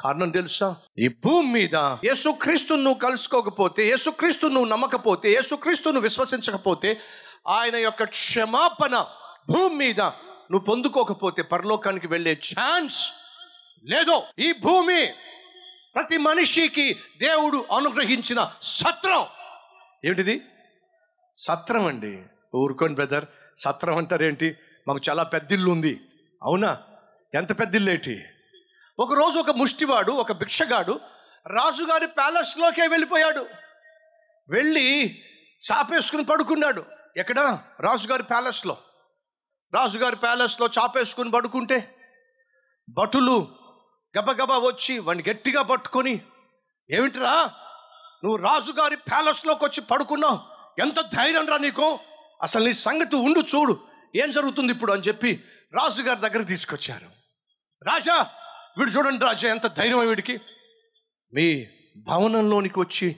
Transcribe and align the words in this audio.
కారణం 0.00 0.30
తెలుసా? 0.30 0.76
ఈ 0.98 1.08
భూమి 1.08 1.52
మీద 1.52 1.74
యేసుక్రీస్తును 2.04 2.82
నువ్వు 2.82 3.00
కలుసుకోకపోతే 3.00 3.88
యేసుక్రీస్తును 3.88 4.54
నువ్వు 4.54 4.68
నమ్మకపోతే 4.68 5.32
యేసుక్రీస్తును 5.32 6.00
విశ్వసించకపోతే 6.00 7.00
ఆయన 7.48 7.76
యొక్క 7.76 8.04
క్షమాపణ 8.04 9.06
భూమి 9.50 9.74
మీద 9.74 10.00
నువ్వు 10.00 10.60
పొందుకోకపోతే 10.60 11.42
పరలోకానికి 11.42 12.06
వెళ్ళే 12.06 12.32
ఛాన్స్ 12.32 13.08
లేదో. 13.84 14.22
ఈ 14.38 14.52
భూమి 14.52 15.06
ప్రతి 15.94 16.16
మనిషికి 16.16 16.96
దేవుడు 17.18 17.64
అనుగ్రహించిన 17.76 18.50
సత్రం. 18.62 19.24
ఏమిటిది? 20.04 20.42
సత్రం 21.36 21.86
అండి. 21.86 22.22
ఊరుకోండి 22.56 22.94
బ్రదర్. 22.94 23.24
సత్రం 23.58 23.96
అంటారేంటి? 23.96 24.56
మాకు 24.88 25.00
చాలా 25.10 25.22
పెద్దిల్లు 25.22 25.70
ఉంది. 25.70 26.00
అవునా? 26.42 26.78
ఎంత 27.34 27.60
పెద్ద 27.60 27.74
ఇల్లు 27.74 27.90
ఏంటి 27.90 28.22
ఒకరోజు 29.00 29.38
ఒక 29.38 29.50
ముష్టివాడు 29.50 30.12
ఒక 30.12 30.32
భిక్షగాడు 30.32 31.00
రాజుగారి 31.46 32.06
ప్యాలెస్లోకే 32.06 32.86
వెళ్ళిపోయాడు. 32.86 33.46
వెళ్ళి 34.48 35.18
చాపేసుకుని 35.72 36.24
పడుకున్నాడు. 36.24 36.84
ఎక్కడ? 37.16 37.58
రాజుగారి 37.80 38.22
ప్యాలెస్లో. 38.22 38.76
రాజుగారి 39.74 40.16
ప్యాలెస్లో 40.16 40.68
చాపేసుకుని 40.78 41.30
పడుకుంటే 41.30 41.96
భటులు 42.90 43.48
గబగబా 44.18 44.58
వచ్చి 44.58 44.98
వాడిని 44.98 45.30
గట్టిగా 45.30 45.62
పట్టుకొని 45.62 46.20
ఏమిట్రా? 46.90 47.52
నువ్వు 48.24 48.36
రాజుగారి 48.36 48.96
ప్యాలెస్లోకి 48.96 49.64
వచ్చి 49.64 49.80
పడుకున్నావు? 49.80 50.40
ఎంత 50.80 51.00
ధైర్యం 51.00 51.46
రా 51.46 51.56
నీకు? 51.56 51.98
అసలు 52.42 52.64
నీ 52.64 52.72
సంగతి 52.72 53.16
ఉండు 53.16 53.40
చూడు. 53.40 53.80
ఏం 54.16 54.30
జరుగుతుంది 54.30 54.72
ఇప్పుడు? 54.72 54.92
అని 54.92 55.02
చెప్పి 55.02 55.44
రాజుగారి 55.74 56.20
దగ్గర 56.20 56.42
తీసుకొచ్చారు. 56.42 57.06
రాజా 57.82 58.26
వీడు 58.78 58.90
చూడండి 58.90 59.24
రాజా 59.24 59.48
ఎంత 59.48 59.66
ధైర్యం 59.66 59.98
వీడికి. 59.98 60.40
మీ 61.34 61.68
భవనంలోనికి 61.96 62.80
వచ్చి 62.80 63.16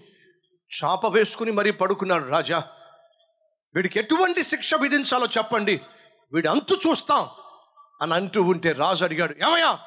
చాప 0.71 1.07
వేసుకుని 1.07 1.53
మరీ 1.53 1.71
పడుకున్నాడు 1.71 2.29
రాజా. 2.29 2.59
వీడికి 3.75 3.99
ఎటువంటి 3.99 4.43
శిక్ష 4.43 4.75
విధించాలో 4.75 5.27
చెప్పండి. 5.39 5.81
వీడి 6.33 6.49
అంతు 6.49 6.75
చూస్తాం 6.75 7.29
అని 8.03 8.15
అంటూ 8.15 8.43
ఉంటే 8.43 8.73
రాజు 8.73 9.05
అడిగాడు 9.05 9.35
ఏమయ్యా 9.47 9.79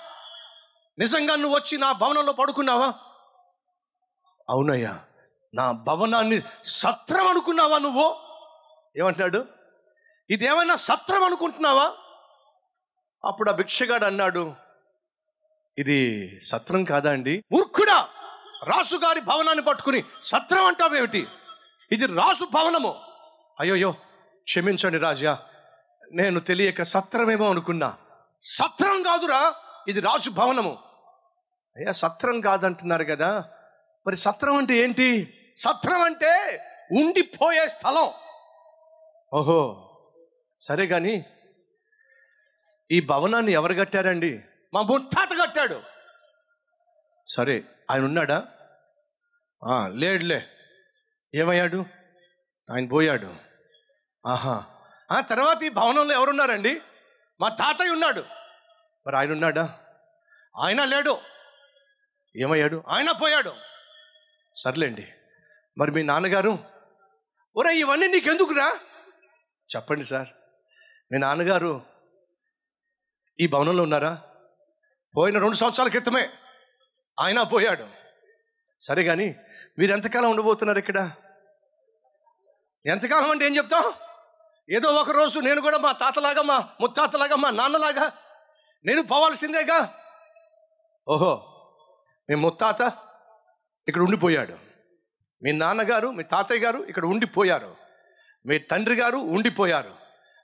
నిజంగా 0.99 1.35
నువ్వు 1.35 1.55
వచ్చి 1.57 1.77
నా 1.77 1.91
భవనంలో 1.91 2.33
పడుకున్నావా? 2.33 2.93
అవునయ్యా 4.49 4.99
నా 5.53 5.71
భవనాన్ని 5.71 6.41
సత్రం 6.63 7.27
అనుకున్నావా 7.27 7.77
నువ్వు? 7.77 8.15
ఏమంటున్నాడు 8.97 9.45
ఇదేమైనా 10.29 10.75
సత్రం 10.75 11.23
అనుకుంటున్నావా? 11.23 11.93
అప్పుడు 13.25 13.49
ఆ 13.49 13.53
భిక్షగాడు 13.53 14.05
అన్నాడు 14.05 14.53
ఇది 15.77 16.39
సత్రం 16.43 16.83
కాదా 16.83 17.11
అండి? 17.11 17.43
మూర్ఖుడా! 17.51 18.07
రాసుగారి 18.63 19.21
భవనాన్ని 19.21 19.63
పట్టుకుని 19.63 20.03
సత్రం 20.21 20.65
అంటావేమిటి 20.65 21.27
ఇది 21.91 22.05
రాసు 22.05 22.45
భవనము. 22.45 22.95
అయ్యోయో 23.59 23.91
క్షమించండి 24.47 24.97
రాజా. 24.97 25.39
నేను 26.13 26.39
తెలియక 26.39 26.81
సత్రమేమో 26.81 27.49
అనుకున్నా. 27.49 27.97
సత్రం 28.41 29.03
కాదురా 29.03 29.55
ఇది 29.87 29.99
రాజు 29.99 30.29
భవనము. 30.29 30.77
అయ్యా 31.77 31.91
సత్రం 31.91 32.41
కాదంటున్నారు 32.41 33.03
కదా. 33.03 33.49
మరి 34.07 34.15
సత్రం 34.15 34.57
అంటే 34.57 34.77
ఏంటి? 34.77 35.07
సత్రం 35.57 36.01
అంటే 36.01 36.33
ఉండిపోయే 36.91 37.67
స్థలం. 37.69 38.09
ఓహో 39.33 39.61
సరే 40.59 40.87
కానీ 40.87 41.25
ఈ 42.91 42.99
భవనాన్ని 42.99 43.51
ఎవరు 43.51 43.73
కట్టారండి? 43.73 44.39
మా 44.73 44.81
బుట్ట 44.81 45.24
కట్టాడు 45.55 45.83
సరే 47.27 47.63
ఆయన 47.91 48.03
ఉన్నాడా? 48.03 48.47
లేడులే 49.87 50.47
ఏమయ్యాడు? 51.35 51.85
ఆయన 52.71 52.87
పోయాడు. 52.87 53.35
ఆహా. 54.25 54.65
ఆ 55.11 55.21
తర్వాత 55.21 55.63
ఈ 55.63 55.69
భవనంలో 55.69 56.13
ఎవరున్నారండి? 56.13 56.81
మా 57.41 57.49
తాతయ్య 57.49 57.89
ఉన్నాడు. 57.89 58.21
మరి 59.07 59.17
ఆయన 59.17 59.31
ఉన్నాడా? 59.31 59.79
ఆయన 60.63 60.83
లేడు. 60.83 61.21
ఏమయ్యాడు? 62.35 62.83
ఆయన 62.87 63.11
పోయాడు. 63.11 63.55
సర్లేండి. 64.57 65.07
మరి 65.77 65.91
మీ 65.91 66.03
నాన్నగారు? 66.03 66.59
ఒరే 67.55 67.75
ఇవన్నీ 67.75 68.07
నీకెందుకురా? 68.07 68.79
చెప్పండి 69.75 70.03
సార్. 70.03 70.27
మీ 71.11 71.17
నాన్నగారు 71.17 71.81
ఈ 73.39 73.47
భవనంలో 73.47 73.83
ఉన్నారా? 73.83 74.23
పోయిన 75.17 75.39
రెండు 75.39 75.55
సంవత్సరాల 75.55 75.89
క్రితమే 75.89 76.29
ఆయన 77.19 77.43
పోయాడు. 77.43 77.85
సరే 78.81 79.03
కానీ 79.03 79.35
మీరు 79.79 79.91
ఎంతకాలం 79.91 80.29
ఉండబోతున్నారు 80.29 80.79
ఇక్కడ? 80.79 81.11
ఎంతకాలం 82.85 83.31
అంటే 83.31 83.45
ఏం 83.45 83.55
చెప్తాం 83.55 83.93
ఏదో 84.69 84.87
ఒక 84.89 85.11
రోజు 85.11 85.39
నేను 85.39 85.61
కూడా 85.61 85.77
మా 85.77 85.91
తాతలాగా 85.91 86.41
మా 86.41 86.69
ముత్తాతలాగా 86.81 87.35
మా 87.35 87.49
నాన్నలాగా 87.49 88.11
నేను 88.85 89.01
పోవాల్సిందేగా? 89.01 89.93
ఓహో 91.07 91.33
మీ 92.29 92.35
ముత్తాత 92.35 92.81
ఇక్కడ 93.87 94.01
ఉండిపోయాడు. 94.01 94.57
మీ 95.43 95.51
నాన్నగారు 95.51 96.07
మీ 96.07 96.23
తాతయ్య 96.23 96.61
గారు 96.61 96.77
ఇక్కడ 96.77 97.05
ఉండిపోయారు. 97.05 97.75
మీ 98.45 98.57
తండ్రి 98.57 98.95
గారు 98.95 99.17
ఉండిపోయారు. 99.17 99.95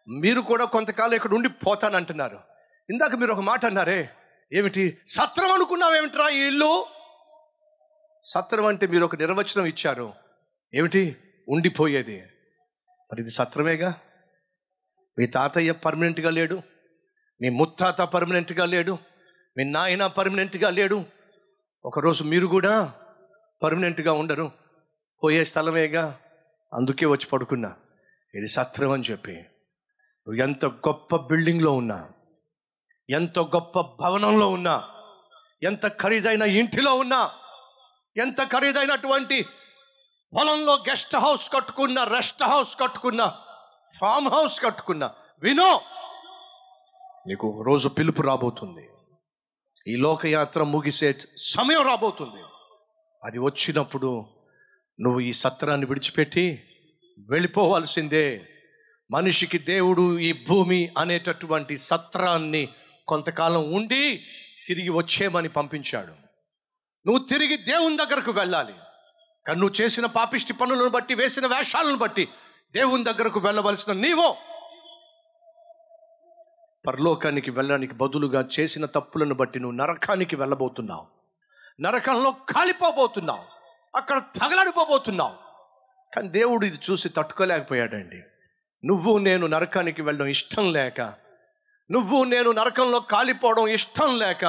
మీరు 0.07 0.41
కూడా 0.41 0.65
కొంతకాలం 0.65 1.13
ఇక్కడ 1.13 1.33
ఉండిపోతానంటున్నారు. 1.33 2.39
ఇందాక 2.89 3.15
మీరు 3.15 3.33
ఒక 3.33 3.39
మాట 3.39 3.65
అన్నారే 3.65 4.09
ఏమిటి? 4.53 4.97
సత్రం 5.07 5.51
అనుకున్నావేమిట్రా 5.51 6.29
ఈ 6.29 6.47
ఇల్లు? 6.47 6.85
సత్రం 8.23 8.65
అంటే 8.65 8.87
మీరు 8.87 9.05
ఒక 9.05 9.15
నిర్వచనం 9.15 9.65
ఇచ్చారు. 9.65 10.13
ఏమిటి? 10.73 11.17
ఉండిపోయేది. 11.49 12.23
మరి 13.11 13.21
ఇది 13.21 13.29
సత్రమేగా? 13.29 13.99
మీ 15.19 15.27
తాతయ్య 15.27 15.71
పర్మనెంట్గా 15.71 16.29
లేడు. 16.29 16.61
మీ 17.41 17.49
ముత్తాత 17.49 18.01
పర్మనెంట్గా 18.01 18.65
లేడు. 18.65 18.97
మీ 19.57 19.63
నాయన 19.63 20.07
పర్మనెంట్గా 20.07 20.69
లేడు. 20.69 21.05
ఒకరోజు 21.85 22.23
మీరు 22.23 22.47
కూడా 22.47 22.93
పర్మనెంట్గా 23.63 24.13
ఉండరు. 24.13 24.51
పోయే 25.23 25.45
స్థలమేగా? 25.45 26.19
అందుకే 26.73 27.05
వచ్చి 27.05 27.25
పడుకున్నా. 27.25 27.75
ఇది 28.35 28.47
సత్రం 28.47 28.91
అని 28.91 29.03
చెప్పి. 29.03 29.33
నువ్వు 29.33 30.35
ఎంత 30.35 30.65
గొప్ప 30.65 31.15
బిల్డింగ్లో 31.15 31.71
ఉన్నా. 31.71 32.09
ఎంత 33.11 33.39
గొప్ప 33.39 33.81
భవనంలో 33.81 34.49
ఉన్నా 34.49 34.89
ఎంత 35.63 35.87
ఖరీదైన 35.87 36.41
ఇంటిలో 36.41 36.95
ఉన్నా 36.95 37.31
ఎంత 38.17 38.43
ఖరీదైనటువంటి 38.43 39.45
పొలంలో 40.33 40.73
గెస్ట్ 40.75 41.15
హౌస్ 41.15 41.53
కట్టుకున్న 41.53 42.03
రెస్ట్ 42.03 42.43
హౌస్ 42.43 42.79
కట్టుకున్న 42.79 43.37
ఫామ్ 43.99 44.27
హౌస్ 44.27 44.61
కట్టుకున్న 44.61 45.11
వినో 45.43 45.81
నీకు 47.27 47.63
రోజు 47.67 47.87
పిలుపు 47.87 48.21
రాబోతుంది. 48.21 48.89
ఈ 49.87 49.95
లోకయాత్ర 49.95 50.63
ముగిసే 50.63 51.19
సమయం 51.37 51.81
రాబోతుంది. 51.81 52.43
అది 53.23 53.39
వచ్చినప్పుడు 53.39 54.25
నువ్వు 55.01 55.19
ఈ 55.19 55.33
సత్రాన్ని 55.33 55.87
విడిచిపెట్టి 55.87 56.63
వెళ్ళిపోవాల్సిందే. 57.29 58.47
మనిషికి 59.11 59.57
దేవుడు 59.57 60.19
ఈ 60.19 60.45
భూమి 60.47 60.93
అనేటటువంటి 60.97 61.77
సత్రాన్ని 61.77 62.69
కొంతకాలం 63.11 63.73
ఉండి 63.73 64.25
తిరిగి 64.65 64.89
వచ్చేమని 64.89 65.49
పంపించాడు. 65.49 66.11
నువ్వు 67.07 67.27
తిరిగి 67.27 67.57
దేవుని 67.57 67.97
దగ్గరకు 67.97 68.31
వెళ్ళాలి. 68.31 68.73
కానీ 69.47 69.59
నువ్వు 69.59 69.81
చేసిన 69.81 70.05
పాపిష్టి 70.05 70.53
పనులను 70.53 70.89
బట్టి 70.89 71.15
వేసిన 71.15 71.47
వేషాలను 71.47 71.95
బట్టి 71.95 72.27
దేవుని 72.71 73.03
దగ్గరకు 73.03 73.39
వెళ్ళవలసిన 73.39 73.93
నీవో. 73.93 74.35
పరలోకానికి 76.87 77.51
వెళ్ళడానికి 77.51 77.93
బదులుగా 77.93 78.47
చేసిన 78.59 78.85
తప్పులను 78.85 79.35
బట్టి 79.35 79.59
నువ్వు 79.59 79.77
నరకానికి 79.77 80.35
వెళ్ళబోతున్నావు. 80.35 81.07
నరకంలో 81.81 82.31
కాలిపోబోతున్నావు. 82.31 83.43
అక్కడ 83.95 84.19
తగలడిపోబోతున్నావు. 84.19 85.33
కానీ 86.15 86.27
దేవుడు 86.27 86.65
ఇది 86.65 86.79
చూసి 86.91 87.09
తట్టుకోలేకపోయాడండి. 87.09 88.21
నువ్వు 88.87 89.17
నేను 89.17 89.47
నరకానికి 89.47 90.01
వెళ్ళడం 90.01 90.25
ఇష్టం 90.25 90.73
లేక 90.73 91.20
నువ్వు 91.91 92.23
నేను 92.23 92.51
నరకంలో 92.51 92.99
కాలిపోవడం 92.99 93.67
ఇష్టం 93.67 94.19
లేక 94.19 94.45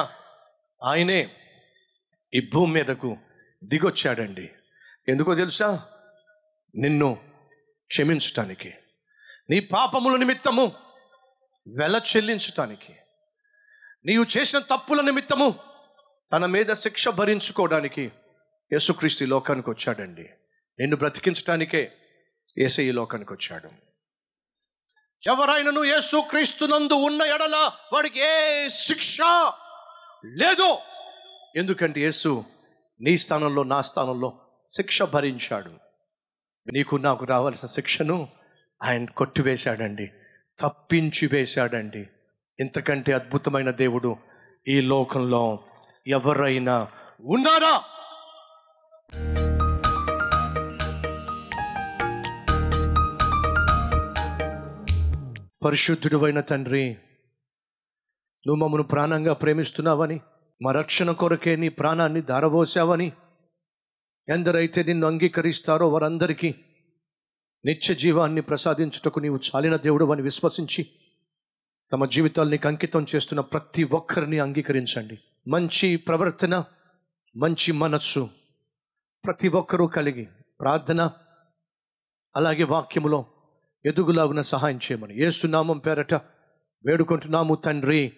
ఆయనే 0.83 1.35
ఈ 2.33 2.49
భూమి 2.53 2.73
మీదకు 2.73 3.17
దిగొచ్చాడండి. 3.63 4.49
ఎందుకో 5.07 5.35
తెలుసా? 5.35 5.85
నిన్ను 6.75 7.17
క్షమించటానికి 7.87 8.73
నీ 9.49 9.59
పాపముల 9.59 10.15
నిమిత్తము 10.15 10.73
వెల 11.67 12.01
చెల్లించటానికి 12.15 12.95
నీవు 14.05 14.25
చేసిన 14.37 14.59
తప్పుల 14.59 15.01
నిమిత్తము 15.01 15.55
తన 16.33 16.45
మీద 16.45 16.73
శిక్ష 16.73 17.09
భరించుకోవడానికి 17.09 18.11
యేసుక్రీస్తు 18.73 19.23
ఈ 19.23 19.27
లోకానికి 19.27 19.69
వచ్చాడండి. 19.69 20.23
నిన్ను 20.79 20.97
బ్రతికించటానికే 20.97 21.91
ఏసై 22.57 22.83
ఈ 22.83 22.91
లోకానికి 22.91 23.33
వచ్చాడు. 23.33 23.82
ఎవరైనను 25.27 25.83
యేసుక్రీస్తునందు 25.83 26.93
ఉన్న 26.93 27.21
ఎడల 27.21 27.71
వాడికి 27.93 28.19
ఏ 28.19 28.67
శిక్ష 28.69 29.17
లేదు. 30.25 30.77
ఎందుకంటే 31.55 32.01
యేసు 32.01 32.43
నీ 33.01 33.17
స్థానంలో 33.17 33.63
నా 33.63 33.81
స్థానంలో 33.81 34.33
శిక్ష 34.67 35.01
భరించాడు. 35.01 35.71
నీకు 36.73 36.95
నాకు 36.95 37.25
రావాల్సిన 37.25 37.69
శిక్షను 37.69 38.29
ఆయన 38.83 39.05
కొట్టివేశాడండి 39.05 40.11
తప్పించి 40.59 41.29
వేశాడండి. 41.31 42.07
ఇంతకంటే 42.59 43.13
అద్భుతమైన 43.13 43.71
దేవుడు 43.71 44.17
ఈ 44.67 44.81
లోకంలో 44.81 45.59
ఎవరైనా 46.07 46.87
ఉన్నారా? 47.19 47.83
పరిశుద్ధుడు 55.63 56.25
అయిన 56.25 56.39
తండ్రి 56.39 56.89
నువ్వు 58.47 58.55
మమ్మను 58.55 58.83
ప్రాణంగా 58.83 59.33
ప్రేమిస్తున్నావని 59.33 60.19
మా 60.61 60.71
రక్షణ 60.71 61.11
కొరకే 61.11 61.55
నీ 61.55 61.69
ప్రాణాన్ని 61.69 62.21
దారబోసావని 62.21 63.11
ఎందరైతే 64.29 64.83
నిన్ను 64.83 65.07
అంగీకరిస్తారో 65.07 65.89
వారందరికీ 65.89 66.55
నిత్య 67.65 67.95
జీవాన్ని 67.95 68.41
ప్రసాదించుటకు 68.41 69.19
నీవు 69.19 69.37
చాలిన 69.37 69.75
దేవుడు 69.75 70.11
అని 70.11 70.21
విశ్వసించి 70.21 70.87
తమ 71.93 72.05
జీవితాల్ని 72.05 72.59
అంకితం 72.65 73.05
చేస్తున్న 73.15 73.41
ప్రతి 73.41 73.83
ఒక్కరిని 73.83 74.39
అంగీకరించండి. 74.39 75.19
మంచి 75.47 75.95
ప్రవర్తన 75.95 76.63
మంచి 77.37 77.71
మనస్సు 77.71 78.29
ప్రతి 79.25 79.47
ఒక్కరూ 79.47 79.87
కలిగి 79.87 80.27
ప్రార్థన 80.59 81.11
అలాగే 82.35 82.63
వాక్యములో 82.63 83.25
ఎదుగులాగున 83.85 84.41
సహాయం 84.41 84.77
చేయమని. 84.77 85.19
ఏసునామం 85.19 85.77
పేరట 85.77 86.13
వేడుకుంటున్నాము 86.85 87.55
తండ్రి. 87.55 88.13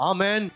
ఆమెన్. 0.00 0.50